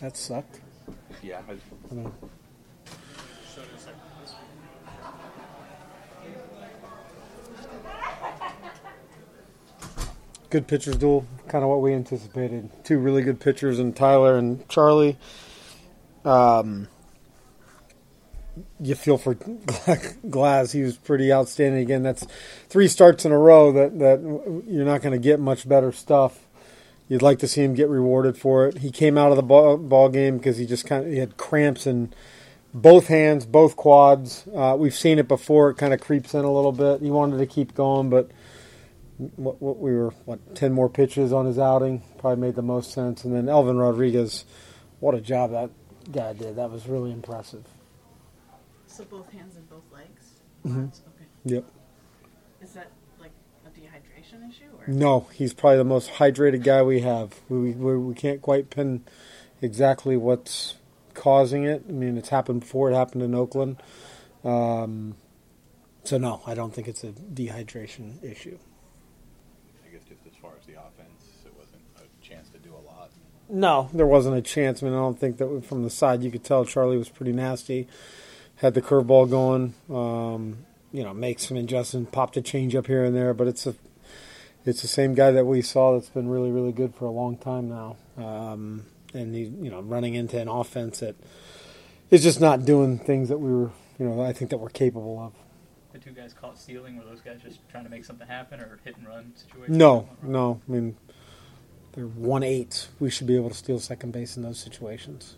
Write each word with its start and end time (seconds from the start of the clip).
That 0.00 0.16
sucked. 0.16 0.60
Yeah. 1.22 1.40
I, 1.48 1.52
I 1.90 1.94
mean, 1.94 2.12
good 10.50 10.66
pitchers 10.66 10.96
duel, 10.96 11.26
kind 11.48 11.64
of 11.64 11.70
what 11.70 11.80
we 11.80 11.92
anticipated. 11.94 12.70
Two 12.84 12.98
really 12.98 13.22
good 13.22 13.40
pitchers 13.40 13.78
in 13.78 13.92
Tyler 13.92 14.36
and 14.36 14.68
Charlie. 14.68 15.16
Um, 16.24 16.88
you 18.80 18.94
feel 18.94 19.18
for 19.18 19.34
Glass; 20.30 20.72
he 20.72 20.82
was 20.82 20.96
pretty 20.96 21.32
outstanding 21.32 21.82
again. 21.82 22.02
That's 22.02 22.26
three 22.68 22.88
starts 22.88 23.24
in 23.24 23.32
a 23.32 23.38
row 23.38 23.72
that 23.72 23.98
that 23.98 24.62
you're 24.66 24.84
not 24.84 25.02
going 25.02 25.12
to 25.12 25.18
get 25.18 25.40
much 25.40 25.68
better 25.68 25.92
stuff. 25.92 26.45
You'd 27.08 27.22
like 27.22 27.38
to 27.38 27.48
see 27.48 27.62
him 27.62 27.74
get 27.74 27.88
rewarded 27.88 28.36
for 28.36 28.66
it. 28.66 28.78
He 28.78 28.90
came 28.90 29.16
out 29.16 29.30
of 29.30 29.36
the 29.36 29.42
ball, 29.42 29.76
ball 29.76 30.08
game 30.08 30.38
because 30.38 30.56
he 30.58 30.66
just 30.66 30.86
kind 30.86 31.04
of 31.06 31.12
he 31.12 31.18
had 31.18 31.36
cramps 31.36 31.86
in 31.86 32.12
both 32.74 33.06
hands, 33.06 33.46
both 33.46 33.76
quads. 33.76 34.44
Uh, 34.54 34.76
we've 34.78 34.94
seen 34.94 35.18
it 35.18 35.28
before; 35.28 35.70
it 35.70 35.76
kind 35.76 35.94
of 35.94 36.00
creeps 36.00 36.34
in 36.34 36.44
a 36.44 36.52
little 36.52 36.72
bit. 36.72 37.00
He 37.00 37.10
wanted 37.10 37.38
to 37.38 37.46
keep 37.46 37.74
going, 37.74 38.10
but 38.10 38.30
what, 39.36 39.62
what 39.62 39.78
we 39.78 39.94
were 39.94 40.10
what 40.24 40.54
ten 40.56 40.72
more 40.72 40.88
pitches 40.88 41.32
on 41.32 41.46
his 41.46 41.58
outing 41.58 42.02
probably 42.18 42.40
made 42.44 42.56
the 42.56 42.62
most 42.62 42.92
sense. 42.92 43.24
And 43.24 43.34
then 43.34 43.48
Elvin 43.48 43.76
Rodriguez, 43.78 44.44
what 44.98 45.14
a 45.14 45.20
job 45.20 45.52
that 45.52 45.70
guy 46.10 46.32
did! 46.32 46.56
That 46.56 46.70
was 46.72 46.88
really 46.88 47.12
impressive. 47.12 47.64
So 48.88 49.04
both 49.04 49.30
hands 49.30 49.56
and 49.56 49.68
both 49.70 49.84
legs. 49.92 50.40
Mhm. 50.66 50.86
Okay. 50.88 51.26
Yep. 51.44 51.64
Is 52.62 52.72
that 52.72 52.90
dehydration 53.76 54.48
issue 54.48 54.64
or? 54.78 54.84
No, 54.88 55.28
he's 55.32 55.54
probably 55.54 55.78
the 55.78 55.84
most 55.84 56.10
hydrated 56.12 56.64
guy 56.64 56.82
we 56.82 57.00
have. 57.00 57.34
We 57.48 57.72
we, 57.72 57.96
we 57.96 58.14
can't 58.14 58.40
quite 58.42 58.70
pin 58.70 59.04
exactly 59.60 60.16
what's 60.16 60.74
causing 61.14 61.64
it. 61.64 61.84
I 61.88 61.92
mean, 61.92 62.16
it's 62.16 62.28
happened 62.28 62.60
before. 62.60 62.90
It 62.90 62.94
happened 62.94 63.22
in 63.22 63.34
Oakland. 63.34 63.82
Um, 64.44 65.16
so 66.04 66.18
no, 66.18 66.42
I 66.46 66.54
don't 66.54 66.72
think 66.72 66.88
it's 66.88 67.02
a 67.04 67.08
dehydration 67.08 68.22
issue. 68.22 68.58
I 69.84 69.92
guess 69.92 70.04
just 70.04 70.20
as 70.26 70.36
far 70.40 70.52
as 70.58 70.66
the 70.66 70.74
offense, 70.74 71.44
it 71.44 71.52
wasn't 71.58 71.82
a 71.96 72.24
chance 72.24 72.48
to 72.50 72.58
do 72.58 72.70
a 72.72 72.82
lot. 72.86 73.10
No, 73.48 73.88
there 73.92 74.06
wasn't 74.06 74.36
a 74.36 74.42
chance. 74.42 74.82
I 74.82 74.86
mean, 74.86 74.94
I 74.94 74.98
don't 74.98 75.18
think 75.18 75.38
that 75.38 75.64
from 75.64 75.82
the 75.82 75.90
side 75.90 76.22
you 76.22 76.30
could 76.30 76.44
tell 76.44 76.64
Charlie 76.64 76.98
was 76.98 77.08
pretty 77.08 77.32
nasty. 77.32 77.88
Had 78.56 78.74
the 78.74 78.82
curveball 78.82 79.30
going. 79.30 79.74
Um, 79.90 80.64
you 80.92 81.02
know, 81.02 81.12
make 81.12 81.38
some 81.38 81.56
adjustments, 81.56 82.10
popped 82.12 82.36
a 82.36 82.42
change 82.42 82.74
up 82.74 82.86
here 82.86 83.04
and 83.04 83.14
there, 83.14 83.34
but 83.34 83.46
it's 83.46 83.66
a 83.66 83.74
it's 84.64 84.82
the 84.82 84.88
same 84.88 85.14
guy 85.14 85.30
that 85.30 85.44
we 85.44 85.62
saw 85.62 85.92
that's 85.92 86.08
been 86.08 86.28
really 86.28 86.50
really 86.50 86.72
good 86.72 86.94
for 86.94 87.04
a 87.06 87.10
long 87.10 87.36
time 87.36 87.68
now. 87.68 87.96
Um, 88.16 88.84
and 89.14 89.34
he, 89.34 89.44
you 89.44 89.70
know, 89.70 89.80
running 89.80 90.14
into 90.14 90.40
an 90.40 90.48
offense 90.48 91.00
that 91.00 91.16
is 92.10 92.22
just 92.22 92.40
not 92.40 92.64
doing 92.64 92.98
things 92.98 93.28
that 93.28 93.38
we 93.38 93.50
were, 93.50 93.70
you 93.98 94.08
know, 94.08 94.20
I 94.20 94.32
think 94.32 94.50
that 94.50 94.58
we're 94.58 94.68
capable 94.68 95.18
of. 95.20 95.32
The 95.92 95.98
two 95.98 96.10
guys 96.10 96.34
caught 96.34 96.58
stealing. 96.58 96.96
Were 96.96 97.04
those 97.04 97.20
guys 97.20 97.40
just 97.42 97.66
trying 97.68 97.84
to 97.84 97.90
make 97.90 98.04
something 98.04 98.26
happen 98.26 98.60
or 98.60 98.78
hit 98.84 98.96
and 98.96 99.06
run 99.06 99.32
situation? 99.34 99.78
No, 99.78 100.08
no. 100.22 100.60
I 100.68 100.72
mean, 100.72 100.96
they're 101.92 102.06
one 102.06 102.42
eight. 102.42 102.88
We 103.00 103.10
should 103.10 103.26
be 103.26 103.36
able 103.36 103.48
to 103.48 103.56
steal 103.56 103.80
second 103.80 104.12
base 104.12 104.36
in 104.36 104.42
those 104.42 104.58
situations. 104.58 105.36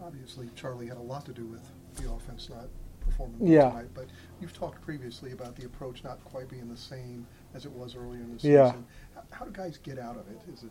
Obviously, 0.00 0.48
Charlie 0.54 0.86
had 0.86 0.96
a 0.96 1.02
lot 1.02 1.26
to 1.26 1.32
do 1.32 1.44
with 1.44 1.60
the 1.96 2.10
offense 2.10 2.48
not 2.48 2.68
performing 3.08 3.46
Yeah. 3.46 3.70
tonight. 3.70 3.88
But 3.94 4.06
you've 4.40 4.52
talked 4.52 4.80
previously 4.82 5.32
about 5.32 5.56
the 5.56 5.66
approach 5.66 6.04
not 6.04 6.22
quite 6.24 6.48
being 6.48 6.68
the 6.68 6.76
same 6.76 7.26
as 7.54 7.64
it 7.64 7.72
was 7.72 7.94
earlier 7.96 8.20
in 8.22 8.36
the 8.36 8.48
Yeah. 8.48 8.66
season. 8.70 8.84
How, 9.14 9.22
how 9.30 9.44
do 9.44 9.50
guys 9.50 9.78
get 9.82 9.98
out 9.98 10.16
of 10.16 10.28
it? 10.30 10.40
Is 10.52 10.62
it 10.62 10.70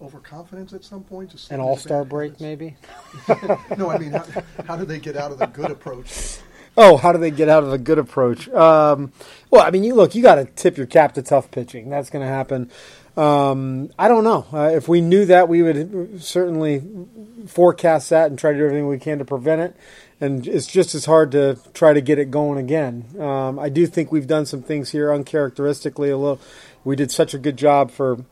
overconfidence 0.00 0.72
at 0.72 0.84
some 0.84 1.02
point? 1.04 1.30
Just 1.30 1.50
An 1.50 1.60
all 1.60 1.76
star 1.76 2.02
bad 2.04 2.08
break, 2.10 2.30
habits? 2.32 2.42
maybe. 2.42 2.76
no, 3.76 3.90
I 3.90 3.98
mean, 3.98 4.12
how, 4.12 4.24
how 4.66 4.76
do 4.76 4.84
they 4.84 4.98
get 4.98 5.16
out 5.16 5.30
of 5.32 5.38
the 5.38 5.46
good 5.46 5.70
approach? 5.70 6.38
Oh, 6.76 6.96
how 6.96 7.12
do 7.12 7.18
they 7.18 7.30
get 7.30 7.48
out 7.50 7.62
of 7.64 7.72
a 7.72 7.76
good 7.78 7.98
approach? 7.98 8.48
Um, 8.48 9.12
well, 9.50 9.62
I 9.62 9.70
mean, 9.70 9.84
you 9.84 9.94
look, 9.94 10.14
you 10.14 10.22
got 10.22 10.36
to 10.36 10.46
tip 10.46 10.78
your 10.78 10.86
cap 10.86 11.12
to 11.14 11.22
tough 11.22 11.50
pitching. 11.50 11.90
That's 11.90 12.08
going 12.08 12.24
to 12.24 12.32
happen. 12.32 12.70
Um, 13.14 13.90
I 13.98 14.08
don't 14.08 14.24
know. 14.24 14.46
Uh, 14.50 14.70
if 14.74 14.88
we 14.88 15.02
knew 15.02 15.26
that, 15.26 15.50
we 15.50 15.62
would 15.62 16.22
certainly 16.22 16.82
forecast 17.46 18.08
that 18.08 18.30
and 18.30 18.38
try 18.38 18.52
to 18.52 18.58
do 18.58 18.64
everything 18.64 18.88
we 18.88 18.98
can 18.98 19.18
to 19.18 19.24
prevent 19.26 19.60
it. 19.60 19.76
And 20.22 20.46
it's 20.46 20.68
just 20.68 20.94
as 20.94 21.04
hard 21.04 21.32
to 21.32 21.58
try 21.74 21.92
to 21.92 22.00
get 22.00 22.20
it 22.20 22.30
going 22.30 22.56
again. 22.56 23.06
Um, 23.18 23.58
I 23.58 23.68
do 23.68 23.88
think 23.88 24.12
we've 24.12 24.28
done 24.28 24.46
some 24.46 24.62
things 24.62 24.92
here 24.92 25.12
uncharacteristically. 25.12 26.10
A 26.10 26.16
little, 26.16 26.40
we 26.84 26.94
did 26.94 27.10
such 27.10 27.34
a 27.34 27.38
good 27.38 27.56
job 27.56 27.90
for 27.90 28.24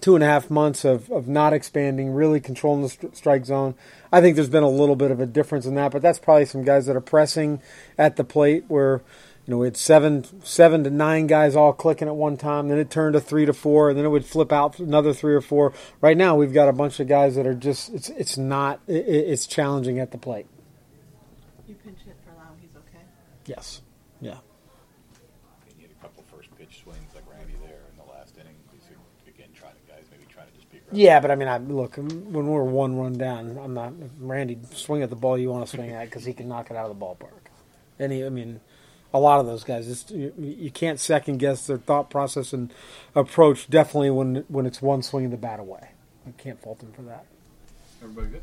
two 0.00 0.16
and 0.16 0.24
a 0.24 0.26
half 0.26 0.50
months 0.50 0.84
of, 0.84 1.08
of 1.12 1.28
not 1.28 1.52
expanding, 1.52 2.10
really 2.10 2.40
controlling 2.40 2.82
the 2.82 2.88
st- 2.88 3.16
strike 3.16 3.46
zone. 3.46 3.76
I 4.10 4.20
think 4.20 4.34
there's 4.34 4.48
been 4.48 4.64
a 4.64 4.68
little 4.68 4.96
bit 4.96 5.12
of 5.12 5.20
a 5.20 5.26
difference 5.26 5.66
in 5.66 5.76
that, 5.76 5.92
but 5.92 6.02
that's 6.02 6.18
probably 6.18 6.46
some 6.46 6.64
guys 6.64 6.86
that 6.86 6.96
are 6.96 7.00
pressing 7.00 7.62
at 7.96 8.16
the 8.16 8.24
plate 8.24 8.64
where, 8.66 9.00
you 9.46 9.52
know, 9.52 9.58
we 9.58 9.68
had 9.68 9.76
seven 9.76 10.24
seven 10.42 10.82
to 10.82 10.90
nine 10.90 11.28
guys 11.28 11.54
all 11.54 11.72
clicking 11.72 12.08
at 12.08 12.16
one 12.16 12.36
time, 12.36 12.66
then 12.66 12.78
it 12.78 12.90
turned 12.90 13.12
to 13.12 13.20
three 13.20 13.46
to 13.46 13.52
four, 13.52 13.88
and 13.88 13.96
then 13.96 14.04
it 14.04 14.10
would 14.10 14.26
flip 14.26 14.50
out 14.50 14.80
another 14.80 15.12
three 15.12 15.34
or 15.34 15.40
four. 15.40 15.72
Right 16.00 16.16
now, 16.16 16.34
we've 16.34 16.52
got 16.52 16.68
a 16.68 16.72
bunch 16.72 16.98
of 16.98 17.06
guys 17.06 17.36
that 17.36 17.46
are 17.46 17.54
just 17.54 17.94
it's 17.94 18.08
it's 18.08 18.36
not 18.36 18.80
it, 18.88 19.06
it's 19.06 19.46
challenging 19.46 20.00
at 20.00 20.10
the 20.10 20.18
plate. 20.18 20.46
You 21.66 21.74
pinch 21.76 22.00
hit 22.04 22.16
for 22.24 22.32
Lau, 22.36 22.50
he's 22.60 22.76
okay. 22.76 23.04
Yes, 23.46 23.82
yeah. 24.20 24.38
And 25.68 25.76
you 25.78 25.82
had 25.82 25.90
a 25.90 26.00
couple 26.02 26.24
first 26.34 26.48
pitch 26.56 26.82
swings 26.82 27.14
like 27.14 27.24
Randy 27.30 27.54
there 27.62 27.82
in 27.90 27.96
the 27.96 28.10
last 28.10 28.36
inning. 28.36 28.54
You 28.72 28.80
see, 28.80 29.30
again, 29.30 29.48
trying 29.54 29.72
to 29.72 29.92
guys 29.92 30.04
maybe 30.10 30.24
trying 30.32 30.46
to 30.48 30.54
just 30.54 30.70
be 30.70 30.78
aggressive. 30.78 30.98
Yeah, 30.98 31.20
but 31.20 31.30
I 31.30 31.34
mean, 31.34 31.48
I 31.48 31.58
look 31.58 31.96
when 31.96 32.46
we're 32.46 32.62
one 32.64 32.96
run 32.96 33.18
down. 33.18 33.58
I'm 33.58 33.74
not 33.74 33.92
Randy. 34.18 34.58
Swing 34.72 35.02
at 35.02 35.10
the 35.10 35.16
ball 35.16 35.36
you 35.38 35.50
want 35.50 35.66
to 35.66 35.76
swing 35.76 35.90
at 35.92 36.06
because 36.06 36.24
he 36.24 36.32
can 36.32 36.48
knock 36.48 36.70
it 36.70 36.76
out 36.76 36.90
of 36.90 36.98
the 36.98 37.04
ballpark. 37.04 37.48
And 37.98 38.12
he, 38.12 38.24
I 38.24 38.28
mean, 38.28 38.60
a 39.12 39.18
lot 39.18 39.38
of 39.40 39.46
those 39.46 39.62
guys, 39.62 39.88
it's, 39.88 40.10
you, 40.10 40.32
you 40.38 40.70
can't 40.70 40.98
second 40.98 41.38
guess 41.38 41.66
their 41.66 41.78
thought 41.78 42.10
process 42.10 42.52
and 42.52 42.72
approach. 43.14 43.68
Definitely 43.70 44.10
when 44.10 44.44
when 44.48 44.66
it's 44.66 44.82
one 44.82 45.02
swing 45.02 45.26
of 45.26 45.30
the 45.30 45.36
bat 45.36 45.60
away, 45.60 45.90
you 46.26 46.32
can't 46.38 46.60
fault 46.60 46.80
them 46.80 46.92
for 46.92 47.02
that. 47.02 47.26
everybody 48.02 48.28
good? 48.28 48.42